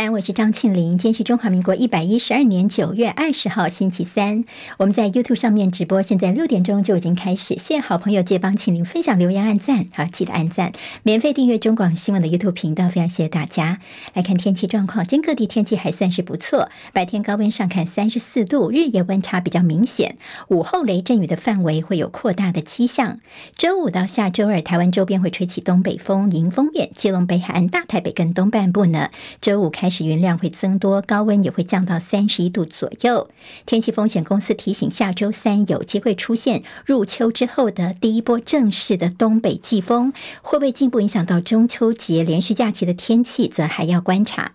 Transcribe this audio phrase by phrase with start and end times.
[0.00, 0.96] 三，我是张庆玲。
[0.96, 4.46] 今天是中华民国一百一十二年九月二十号，星期三。
[4.78, 7.56] 我们在 YouTube 上面直播，现在六点钟就已经开始。
[7.56, 12.88] 谢谢好朋友借帮庆玲分享、留言、按赞，好，记得按赞，免费订阅中广新闻的 YouTube 频道。
[12.88, 13.78] 非常谢谢大家。
[14.14, 20.16] 来看天气状况，今天各地天气还算是不错，白天高温上看三十四度，日夜温差比较明显。
[20.48, 23.20] 午后雷阵雨的范围会有扩大的迹象。
[23.54, 29.10] 周五到下周二，台湾周边会吹起东北风，迎风面，基隆北海岸、大台北跟东半部呢，
[29.42, 33.28] 周五开始云量会增多，高温也会降到三十一度左右。
[33.66, 44.52] 天气风险公司提醒，下周三有机会出现入秋之后的第一波正式的东北季风，会不会进一步影响到中秋节连续假期的天气，则还要观察。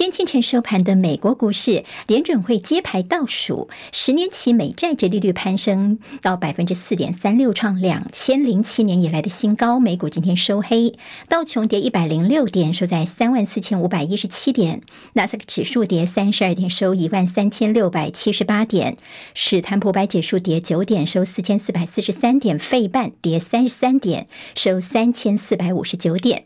[0.00, 9.78] 天清晨收盘的美国股市，联准会揭牌倒数，十年期美债殖利率攀升到百分之四点三六，创两千零七年以来的新高。
[9.78, 10.94] 美股今天收黑，
[11.28, 14.80] 道琼跌一百零六点，收在三万四千五百一十七点；
[15.12, 18.94] 纳斯克指数跌三十二点，收一万三千六百七十八点；
[19.34, 26.44] 史坦普百指数跌九点，收四千四百四十三点；费半跌三十三点，收三千四百五十九点。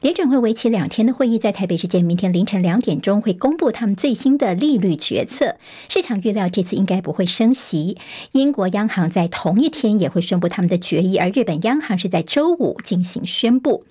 [0.00, 5.56] 联准会为期两天的会议在台北时间明天凌晨两点中会公布他们最新的利率决策。
[5.88, 7.96] 市场预料这次应该不会升息。
[8.32, 13.84] 英国央行在同一天也会宣布他们的决议，而日本央行是在周五进行宣布。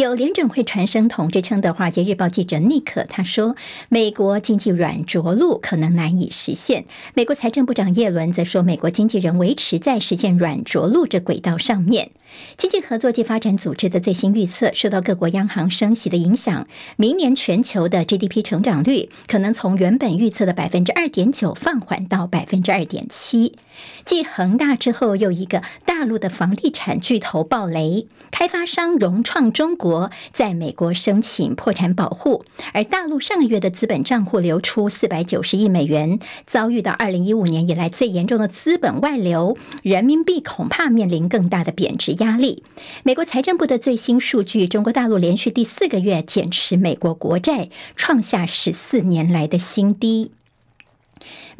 [0.00, 3.56] 有联准会传声筒之称的《华尔街日报》记者尼克他说
[3.90, 12.12] ：“美国经济软着陆可能难以实现。”美国财政部长耶伦则说：“美国经济仍维持在实现软着陆这轨道上面。”
[12.56, 23.56] 经济合作及发展组织的最新预测，受到各国央行升息的影响，明年全球的 GDP 成长率可能从原本预测的百分之二点九放缓到百分之二点七。
[24.04, 32.44] 继恒大之后，又一个大陆的房地产巨头暴雷，开发商融创中国国在美国申请破产保护，
[32.74, 42.62] 而大陆上个月的资本账户流出四百九十亿美元，遭遇到二零一五年以来最严重的资本外流，人民币恐怕面临更大的贬值压力。
[43.02, 50.32] 美国财政部的最新数据，中国大陆连续第四个月减持美国国债，创下十四年来的新低。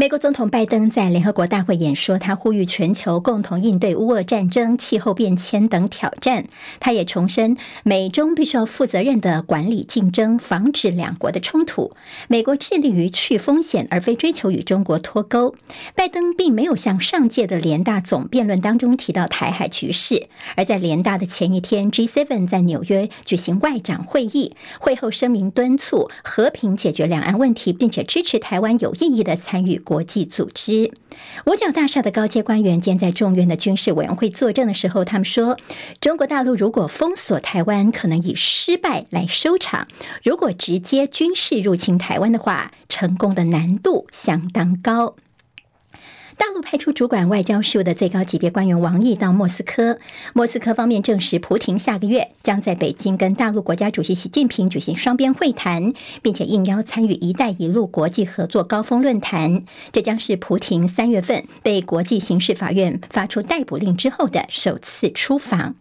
[0.00, 6.44] 美国总统拜登在联合国大会演说，他呼吁全球共同应对乌俄战争、气候变迁等挑战。
[6.78, 11.96] 他也重申，美中必须要负责任的管理竞争，防止两国的冲突。
[12.28, 15.56] 美国致力于去风险，而非追求与中国脱钩。
[15.96, 29.82] 拜登并没有像上届的联大总辩论当中提到台海局势，而在联大的前一天，G7 在纽约举行外长会议，会后声明敦促和平解决两岸问题，并且支持台湾有意义的参与。
[29.88, 30.92] 国际组织
[31.46, 35.56] 五角大厦的高阶官员，兼在众院的军事委员会作证的时候，他们说，
[35.98, 39.86] 中国大陆如果封锁台湾，可能以失败来收场；
[40.22, 45.16] 如果直接军事入侵台湾的话，成功的难度相当高。
[46.36, 49.98] 大陆派出主管外交事务的最高级别官员王毅到莫斯科。
[50.34, 55.92] 莫斯科方面证实，普廷下个月将在北京跟大陆国家主席习近平举行双边会谈，
[56.22, 59.64] 并且应邀参与“一带一路”国际合作高峰论坛。
[59.90, 65.74] 这将是普廷三月份被国际刑事法院发出逮捕令之后的首次出访。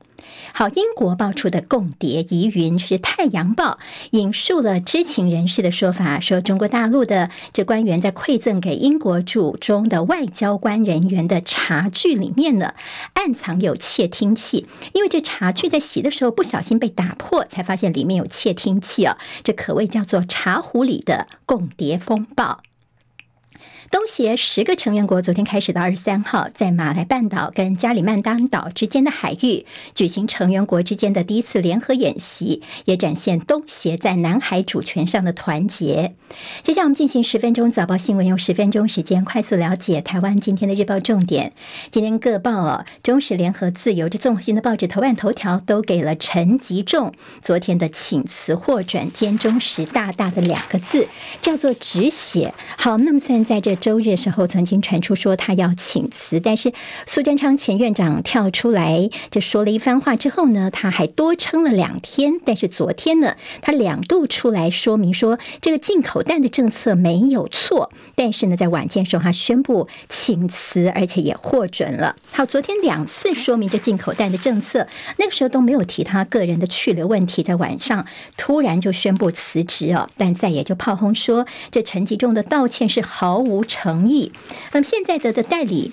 [0.54, 3.74] 好，英国爆出的共谍疑云是《太阳报》
[4.12, 12.74] 引述了知情人士的说法，说中国大陆的这官员在馈赠给英国驻中的外交官人员的茶具里面呢，
[13.14, 14.66] 暗藏有窃听器。
[14.94, 22.62] 因为这茶具在洗的时候不小心被打破，才发现里面有窃听器啊，这可谓叫做茶壶里的共谍风暴。
[23.90, 29.66] 东协十个成员国昨天开始到二十三号，在马来半岛跟加里曼丹岛之间的海域
[29.96, 36.16] 举行成员国之间的第一次联合演习，也展现东协在南海主权上的团结。
[36.64, 41.54] 接下来我们进行十分钟早报新闻，用十分钟时间快速了解台湾今天的日报重点。
[41.90, 51.08] 今天各报啊，中时、联合、自由这综合性的报纸头版头条都给了陈吉仲昨天的请辞获转兼中时大大的两个字，
[51.42, 52.54] 叫做止血。
[52.78, 53.77] 好，那么虽然在这。
[53.78, 56.74] 周日的时候，曾经传出说他要请辞，但是
[57.06, 62.34] 苏贞昌前院长跳出来就说了一番话之后呢，他还多撑了两天。
[62.44, 72.16] 但是昨天呢，他两度出来说明说这个进口蛋的政策没有错，但是呢，在晚间时候他宣布请辞，而且也获准了。
[72.32, 74.88] 好，昨天两次说明这进口蛋的政策，
[75.18, 84.32] 那个时候都没有提他个人的去留问题，在晚上突然就宣布辞职哦，但再也就炮轰说这陈吉仲的道歉是毫无诚意。
[84.72, 85.92] 那么现在的的代理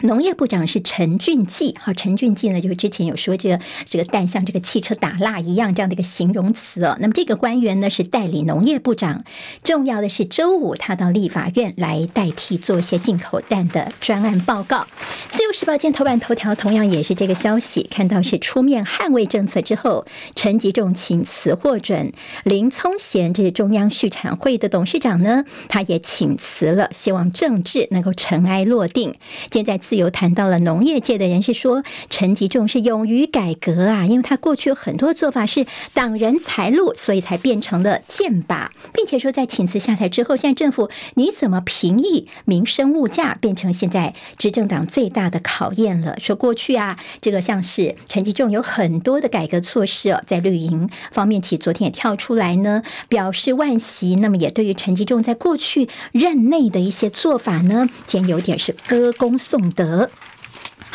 [0.00, 6.98] 农业部长是陈俊记，好，陈俊记呢，就是之前有说这个这个蛋像这个汽车打蜡一样这样的一个形容词哦。
[7.00, 9.24] 那么这个官员呢是代理农业部长，
[9.62, 14.86] 重要的是周五他到立法院来代替做一些进口蛋的专案报告。
[15.30, 20.04] 自由时报今天头版头条同样也是这个消息，看到是出面捍卫政策之后，
[20.34, 22.12] 陈吉仲请辞获准，
[22.44, 29.14] 林聪贤这是中央畜产会的董事长呢，他也请辞了，希望政治能够尘埃落定。
[29.50, 29.80] 现在。
[29.86, 46.18] 自由谈到了农业界的人士说，陈吉仲是勇于改革啊，因为他过去有很多做法是挡人财路，所以才变成了箭靶，并且说在请辞下台之后，现在政府你怎么平抑民生物价，变成现在执政党最大的考验了。
[46.18, 54.16] 说过去啊，这个像是陈吉仲有很多的改革措施哦，在绿营方面，其昨天也跳出来呢，表示惋惜。
[54.16, 60.10] 那么也对于陈吉仲在过去任内的一些做法呢，今天有点是歌功颂德。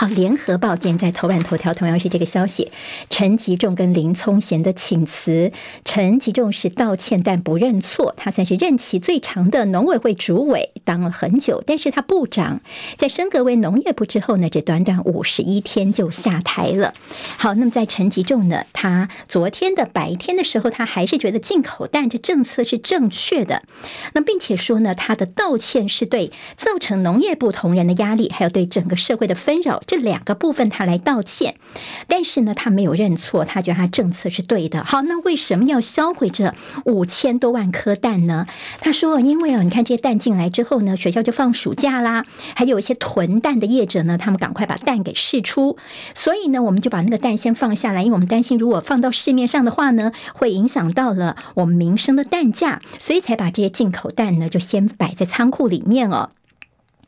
[0.02, 2.72] 好，联合报今天在头版头条同样是这个消息：
[3.12, 5.52] 陈吉仲跟林聪贤的请辞。
[5.86, 11.64] 陈吉仲是道歉但不认错，他算是任期最长的农委会主委，当了很久。
[11.68, 12.62] 但是他部长
[12.98, 16.96] 在升格为农业部之后呢，这短短五十一天就下台了。
[17.38, 23.62] 好，那么在陈吉仲呢，他昨天的白天的时候，他还是觉得进口蛋这政策是正确的。
[24.14, 29.80] 那并且说呢，他的道歉是对造成农业部同仁的压力，还有对整个社会的纷扰。
[29.92, 31.56] 这两个部分他来道歉，
[32.08, 34.86] 但是呢，他没有认错，他觉得他政策是对的。
[34.86, 36.56] 好，那为什么要销毁这
[36.86, 38.46] 五千多万颗蛋呢？
[38.80, 42.24] 他说，因为啊，你看这些蛋进来之后呢，学校就放暑假啦，
[42.56, 45.76] 还有一些囤蛋的业者呢，他们赶快把蛋给释出，
[46.16, 56.30] 所以呢，我们就把那个蛋先放下来，因为我们担心如果放到市面上的话呢，会影响到了我们民生的蛋价，所以才把这些进口蛋呢，就先摆在仓库里面哦。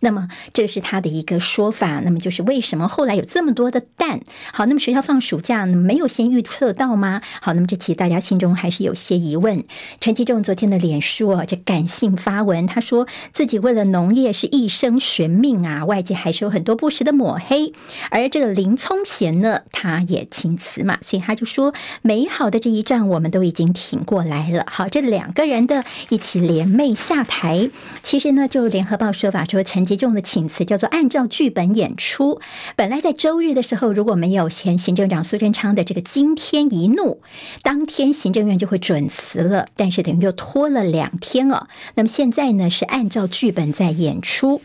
[0.04, 2.02] 那么这是他的一个说法。
[2.02, 4.20] 那么就是为什么后来有这么多的蛋？
[4.52, 7.22] 好，那么学校放暑假，那么没有先预测到吗？
[7.42, 9.64] 好，那么这其实大家心中还是有些疑问。
[10.02, 17.74] 陈吉仲昨天的脸书啊，这感性发文，他说自己为了农业是一生悬命啊，外界还是有很多不实的抹黑。
[18.12, 24.66] 而这个林聪贤呢，他也请辞嘛，所以他就说美好的这一仗我们都已经挺过来了。
[24.70, 27.70] 好，这两个人的一起联袂下台，
[28.02, 30.04] 其实呢，就联合报说法说陈其。
[30.04, 32.42] 中的请辞叫做按照剧本演出。
[32.76, 37.22] 本来在周日的时候，如果没有前行政长苏贞昌的这个惊天一怒，
[37.62, 39.68] 当天行政院就会准辞了。
[39.78, 41.70] 但是等于又拖了两天了。
[41.96, 44.62] 那么现在呢，是按照剧本在演出。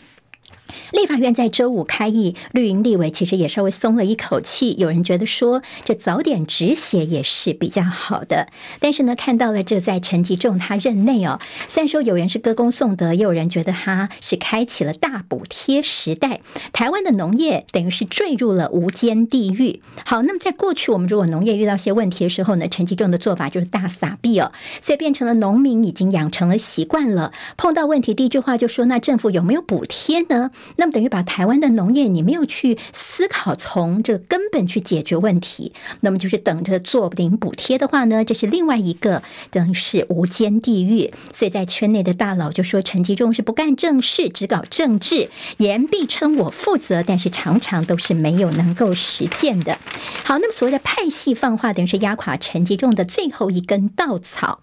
[0.93, 4.75] 立法院在周五开议，绿营立委其实也稍微松了一口气。
[4.79, 8.49] 有人觉得说，这早点止血也是比较好的。
[8.81, 16.41] 但是呢，看到了这在陈吉仲他任内哦，虽然说有人是歌功颂德，也有人觉得他是开启了大补贴时代，
[16.73, 19.83] 台湾的农业等于是坠入了无间地狱。
[20.05, 30.51] 好，那么在过去我们如果农业遇到些问题的时候呢，陈吉仲的做法就是大撒币哦，所以变成了农民已经养成了习惯了，碰到问题第一句话就说：那政府有没有补贴呢？
[30.77, 41.13] 那么等于把台湾的农业，你没有去思考从这个根本去解决问题，那么就是等着做零补贴的话呢，这是另外一个等于是无间地狱。
[41.33, 45.29] 所以在圈内的大佬就说陈吉仲是不干正事，只搞政治，
[45.59, 49.79] 言必称我负责，但是常常都是没有能够实践的。
[50.25, 54.61] 好，那么所谓的派系放话，等于是压垮陈吉仲的最后一根稻草。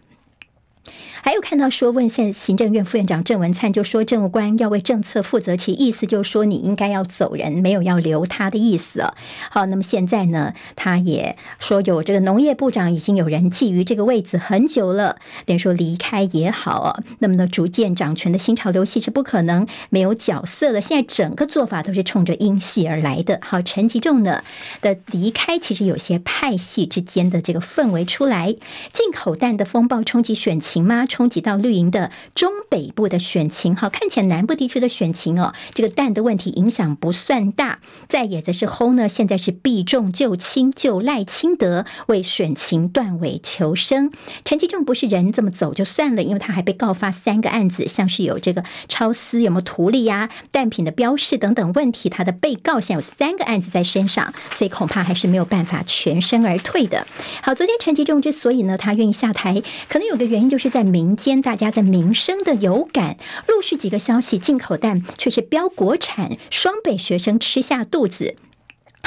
[1.22, 9.04] 还有看到说，问现行政院副院长郑文灿就说，政务官要为政策负责，其意思就是说你应该要走人，没有要留他的意思。
[9.50, 17.00] 好，那么现在呢，他也说有这个农业部长已经有人觊觎这个位子很久了，等于说离开也好。
[17.20, 20.82] 那么呢，逐渐掌权的新潮流系是不可能没有角色的。
[20.82, 23.40] 现在整个做法都是冲着英系而来的。
[23.42, 24.44] 好，陈吉仲呢
[24.82, 28.56] 的离开，其实有些派系之间的这个氛围出来，
[28.94, 31.06] 进口蛋的风暴冲击选情情吗？
[31.06, 37.80] 冲击到绿营的中北部的选情，好，看起来南部地区的选情哦，这个蛋的问题影响不算大。
[38.10, 44.12] 再也则是轰呢，现在是避重就轻，就赖清德为选情断尾求生。
[44.44, 57.08] 陈吉仲不是人这么走就算了，因为他还被告发三个案子，像是有这个超私有没有图利呀、蛋品的标示等等问题，他的被告现在有三个案子在身上，所以恐怕还是没有办法全身而退的。
[57.42, 61.16] 好，昨天陈吉仲之所以呢，他愿意下台，可能有个原因就是是在民。
[61.16, 63.18] 间大家在民生的有感，
[63.48, 68.36] 陆续几个消息，进口蛋却是标国产，双北学生吃下肚子。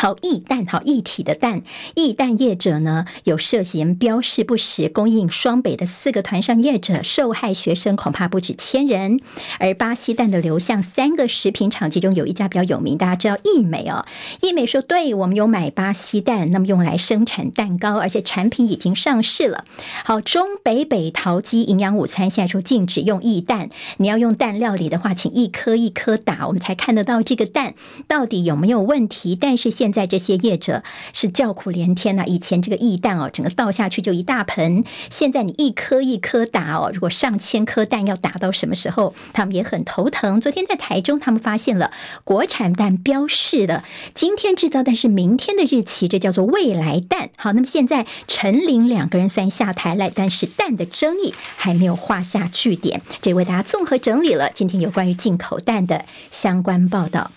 [0.01, 1.63] 好，液氮，好，液体的氮，
[1.97, 9.19] 液氮业者呢有涉嫌标示不实，供应双北的四个团上业者受害学生恐怕不止千人。
[9.59, 14.07] 而巴西蛋的流向三个食品厂，其中有一家比较有名，大家知道义美哦。
[14.41, 19.65] 义美说，对我们有买巴西蛋，那么用来生产蛋糕，而且产品已经上市了。
[20.05, 27.75] 好，中北北桃鸡营养午餐现在说禁止用液氮，你要用蛋料理的话，请一颗一颗打，我们才看得到这个蛋
[28.07, 29.35] 到底有没有问题。
[29.35, 30.83] 但是现现在这些业者
[31.15, 40.43] 是叫苦连天呐、以前这个一蛋哦，整个倒下去就一大盆，现在你一颗一颗打哦，如果上千颗蛋要打到什么时候，他们也很头疼。
[40.43, 41.91] 昨天在台中，他们发现了
[42.23, 47.31] 国产蛋标示的今天制造，但是明天的日期，这叫做未来蛋。
[47.37, 53.01] 好，那么现在陈林两个人虽然下台了，但是蛋的争议还没有画下句点。
[53.23, 57.31] 这为大家综合整理了今天有关于进口蛋的相关报道。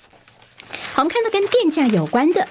[0.95, 2.47] 我们看到跟电价有关的。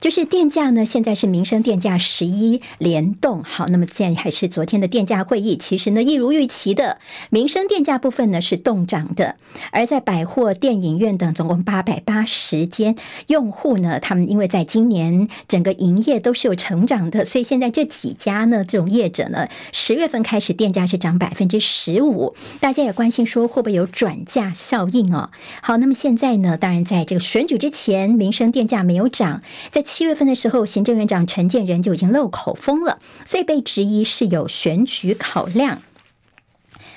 [0.00, 3.44] 就是电价呢，现在是民生电价十一联动。
[3.44, 9.36] 好，那么现在还是昨天的电价会议，其实呢，一如预期的，民生电价部分呢是动涨的。
[9.72, 22.34] 而在百货、电影院等总共八百八十间用户呢，他们因为在今年整个营业都是有成长的，所以现在这几家呢，这种业者呢，十月份开始电价是涨百分之十五。
[22.58, 25.28] 大家也关心说会不会有转嫁效应哦？
[25.60, 29.84] 好，那么现在呢，当然在这个选举之前，民生电价没有涨，在。
[29.92, 35.82] 七月份的时候，行政院长陈建仁就已经漏口风了，所以被质疑是有选举考量。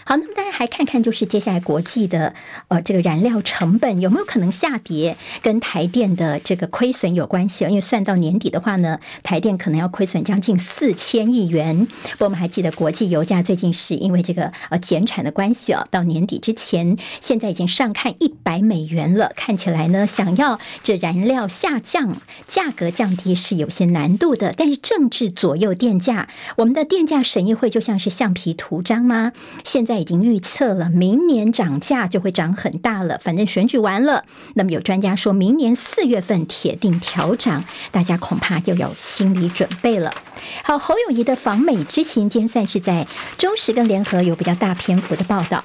[0.05, 2.33] 好，那么大家还看看，就是接下来国际的
[2.67, 7.63] 呃这个燃料成本有没有可能下跌，跟台电的这个亏损有关系？
[7.63, 11.85] 因为算到年底的话呢，台电可能要亏损将近四千亿元。
[11.85, 19.31] 不过我们还记得国际油价最近是因为这个呃减产的关系啊，到年底之前现在已经上看一百美元了。
[19.37, 24.53] 看起来呢，想要这燃料下降，价格降低是有些难度的。
[24.57, 29.31] 但是政治左右电价，我们的电价审议会就像是橡皮图章吗？
[29.63, 29.92] 现在。
[29.93, 33.19] 他已经预测了，明年涨价就会涨很大了。
[33.23, 40.11] 反正选举完了，那么有专家说明年四月份铁定调涨，大家恐怕又有心理准备了。
[40.63, 43.07] 好，侯友谊的访美之行，今天算是在
[43.37, 45.63] 中时跟联合有比较大篇幅的报道。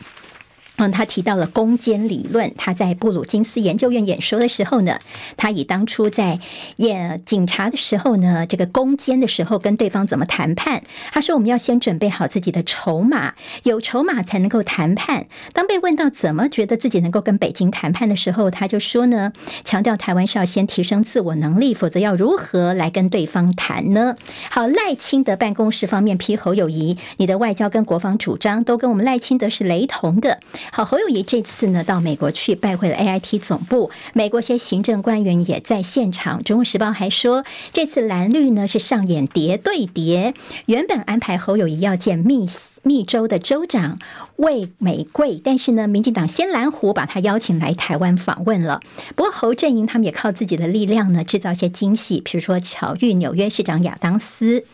[0.78, 2.52] 嗯，他提到了攻坚理论。
[2.56, 4.98] 他在布鲁金斯研究院演说的时候呢，
[5.36, 6.38] 他以当初在
[6.76, 10.82] 演警察的时候呢，这个攻坚的时候跟对方怎么谈判。
[11.12, 15.26] 他说，我们要先准备好自己的筹码，有筹码才能够谈判。
[15.52, 19.32] 当被问到怎么觉得自己能够跟北京谈判的时候，他就说呢，
[19.64, 24.14] 强调台湾是要先提升自我能力，否则要如何来跟对方谈呢？
[24.50, 30.38] 好，赖清德办公室方面批侯友谊，你的外交跟国防主张都跟我们赖清德是雷同的。
[30.70, 36.44] 好，侯友谊这次呢到美国去拜会了 AIT 总部，美国一些行政官员也在现场。
[36.44, 40.34] 中国时报还说，这次蓝绿呢是上演谍对谍。
[40.66, 42.46] 原本安排侯友谊要见密
[42.82, 43.98] 密州的州长
[44.36, 48.80] 魏美贵，但是呢，民进党先蓝湖把他邀请来台湾访问了。
[49.16, 54.64] 不过侯阵营他们也靠自己的力量呢制造些惊喜，比如说巧遇纽约市长亚当斯。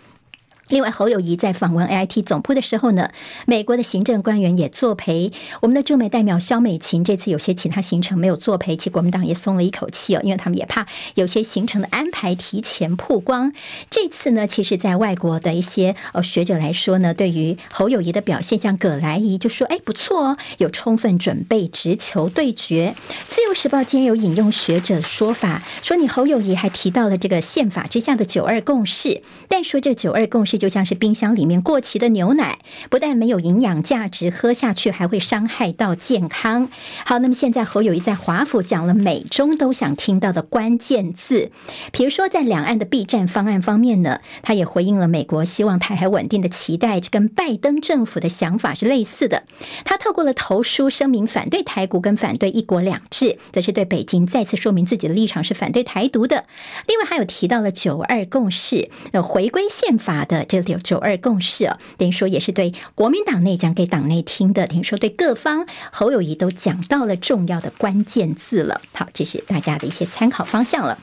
[0.68, 3.10] 另外，侯友谊在访问 AIT 总部的时候呢，
[3.46, 5.30] 美国的行政官员也作陪。
[5.60, 13.52] 我们的驻美代表肖美琴这次有些其他行程没有作陪，其实国民党也松了一口气哦，因为他们也怕有些行程的安排提前曝光。
[13.90, 22.94] 这次呢，其实，在外国的一些呃学者来说呢，对于侯友谊的表现，像葛莱仪就说：“哎，不错哦，有充分准备，直球对决。”
[23.28, 30.53] 自由时报今天有引用学者说法，说你侯友谊还提到了这个宪法之下的九二共识，但说这九二共识。
[30.58, 32.58] 就像是冰箱里面过期的牛奶，
[32.90, 36.68] 不但没有营养价值，喝下去还会伤害到健康。
[37.04, 41.50] 好，那么现在侯友谊在华府讲了美中都想听到的关键字，
[41.92, 49.44] 比如说在两岸的避战方案方面呢，他也回应了美国希望台海稳定的期待，这跟拜登政府的想法是类似的。
[49.84, 56.44] 他透过了投书声明反对台独跟反对一国两制，则是对北京再次说明自己的立场是反对台独的。
[56.86, 60.43] 另外还有提到了九二共识，呃，回归宪法的。
[60.44, 68.80] 这里有九二共识啊，等于说也是对国民党内讲给党内听的，等于说对各方侯友谊都讲到了重要的关键字了。
[68.92, 70.98] 好，这是大家的一些参考方向了。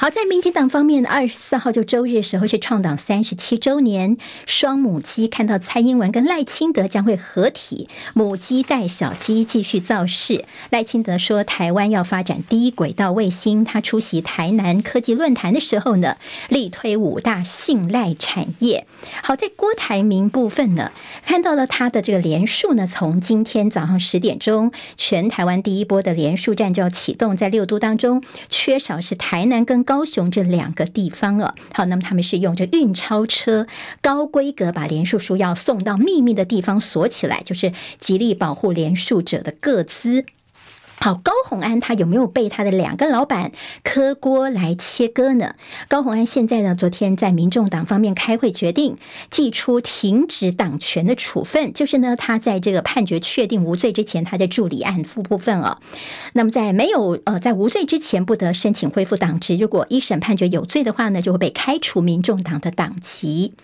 [0.00, 4.16] 好，在民进党方面，二十四号就周日时候是创党三十七周年，
[4.46, 10.46] 双母鸡看到蔡英文跟赖清德将会合体，母鸡带小鸡继续造势。
[10.70, 13.62] 赖清德说，台湾要发展低轨道卫星。
[13.62, 16.16] 他出席台南科技论坛的时候呢，
[16.48, 18.86] 力推五大信赖产业。
[19.22, 20.92] 好，在郭台铭部分呢，
[21.26, 29.84] 看到了他的这个连署呢，从今天早上十点钟，全台湾第一波的连署站就要启动，在六都当中，缺少是台南跟。
[29.90, 31.56] 高雄这两个地方啊。
[31.74, 33.66] 好，那么他们是用这运钞车
[34.00, 40.24] 高规格把连署书要送到秘密的地方锁起来，就是极力保护连署者的个资。
[41.02, 43.52] 好，高虹安他有没有被他的两个老板
[43.82, 45.54] 磕锅来切割呢？
[45.88, 48.98] 高虹安现在呢，昨天在民众党方面开会，决定
[49.30, 55.78] 祭出停止党权的处分，就是呢，他在这个判决确定无罪之前，他在助理案副部分哦。
[56.34, 59.56] 那么在没有呃在无罪之前，不得申请恢复党职。
[59.56, 63.54] 如果一审判决有罪的话呢，就会被开除民众党的党籍。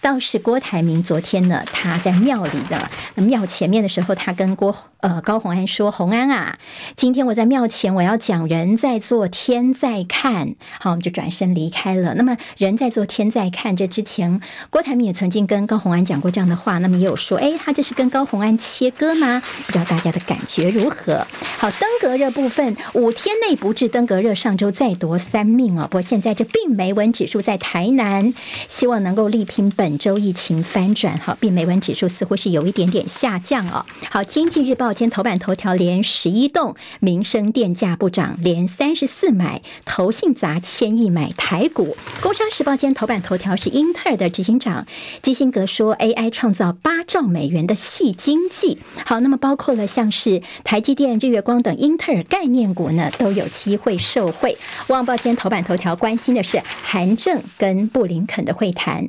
[0.00, 6.58] 倒是郭台铭昨天呢，他在庙里的庙前面的时候，他跟郭呃高虹安说：“虹安啊。”
[6.96, 12.14] 今天我在庙前，我要讲人在做天在看，好，我们就转身离开了。
[12.14, 14.40] 那么人在做天在看，这之前
[14.70, 19.42] 郭台铭也曾经跟高虹安讲过这样的话，那么也有说，哎，他这是跟高虹安切割吗？
[19.66, 21.26] 不知道大家的感觉如何？
[21.58, 25.84] 好，登革热部分，五天内不治登革热，上周再夺三命哦。
[25.84, 28.34] 不过现在这病媒蚊指数在台南，
[28.68, 31.18] 希望能够力拼本周疫情翻转。
[31.18, 33.84] 好，病媒蚊指数似乎是有一点点下降哦。
[34.10, 36.76] 好，经济日报今天头版头条连十一栋。
[37.00, 41.96] 民生电价不涨，连三十四买，投信砸千亿买台股。
[42.20, 44.86] 工商时报今天头版头条是英特尔的执行长
[45.22, 48.78] 基辛格说，AI 创造八兆美元的细经济。
[49.04, 54.56] 好，那么包括了像是台积电、日月光等英特尔概念股呢，都有机会受惠。
[54.88, 59.08] 旺报今天头版头条关心的是韩正跟布林肯的会谈。